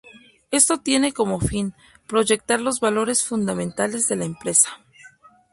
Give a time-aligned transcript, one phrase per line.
[0.49, 1.75] Esto tiene como fin,
[2.07, 4.81] proyectar los valores fundamentales de la empresa.